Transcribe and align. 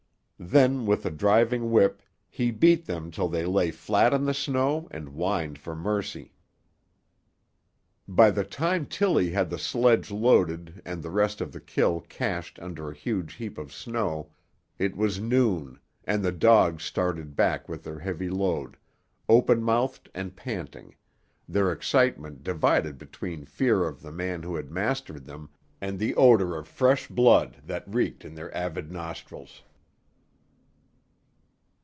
Then 0.43 0.87
with 0.87 1.03
the 1.03 1.11
driving 1.11 1.69
whip 1.69 2.01
he 2.27 2.49
beat 2.49 2.87
them 2.87 3.11
till 3.11 3.27
they 3.29 3.45
lay 3.45 3.69
flat 3.69 4.11
in 4.11 4.25
the 4.25 4.33
snow 4.33 4.87
and 4.89 5.09
whined 5.09 5.59
for 5.59 5.75
mercy. 5.75 6.33
By 8.07 8.31
the 8.31 8.43
time 8.43 8.87
Tillie 8.87 9.29
had 9.29 9.51
the 9.51 9.59
sledge 9.59 10.09
loaded 10.09 10.81
and 10.83 11.03
the 11.03 11.11
rest 11.11 11.41
of 11.41 11.51
the 11.51 11.59
kill 11.61 12.01
cached 12.09 12.57
under 12.57 12.89
a 12.89 12.95
huge 12.95 13.35
heap 13.35 13.59
of 13.59 13.71
snow, 13.71 14.31
it 14.79 14.97
was 14.97 15.19
noon, 15.21 15.77
and 16.05 16.25
the 16.25 16.31
dogs 16.31 16.83
started 16.83 17.35
back 17.35 17.69
with 17.69 17.83
their 17.83 17.99
heavy 17.99 18.27
load, 18.31 18.77
open 19.29 19.61
mouthed 19.61 20.09
and 20.15 20.35
panting, 20.35 20.95
their 21.47 21.71
excitement 21.71 22.41
divided 22.43 22.97
between 22.97 23.45
fear 23.45 23.85
of 23.87 24.01
the 24.01 24.11
man 24.11 24.41
who 24.41 24.55
had 24.55 24.71
mastered 24.71 25.25
them 25.27 25.51
and 25.79 25.99
the 25.99 26.15
odour 26.15 26.57
of 26.57 26.67
fresh 26.67 27.07
blood 27.07 27.57
that 27.63 27.87
reeked 27.87 28.25
in 28.25 28.33
their 28.33 28.51
avid 28.57 28.91
nostrils. 28.91 29.61